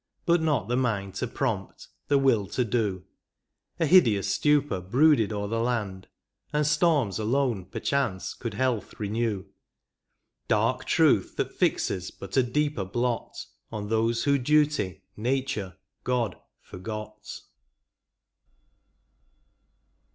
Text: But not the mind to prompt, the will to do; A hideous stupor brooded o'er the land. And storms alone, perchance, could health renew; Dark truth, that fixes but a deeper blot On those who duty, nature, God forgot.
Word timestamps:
But 0.25 0.41
not 0.41 0.67
the 0.67 0.75
mind 0.75 1.13
to 1.17 1.27
prompt, 1.27 1.87
the 2.07 2.17
will 2.17 2.47
to 2.47 2.65
do; 2.65 3.05
A 3.79 3.85
hideous 3.85 4.27
stupor 4.27 4.79
brooded 4.81 5.31
o'er 5.31 5.47
the 5.47 5.59
land. 5.59 6.07
And 6.51 6.65
storms 6.65 7.19
alone, 7.19 7.65
perchance, 7.65 8.33
could 8.33 8.55
health 8.55 8.99
renew; 8.99 9.45
Dark 10.47 10.85
truth, 10.85 11.35
that 11.35 11.53
fixes 11.53 12.09
but 12.09 12.35
a 12.35 12.41
deeper 12.41 12.83
blot 12.83 13.45
On 13.71 13.89
those 13.89 14.23
who 14.23 14.39
duty, 14.39 15.03
nature, 15.15 15.77
God 16.03 16.35
forgot. 16.61 17.41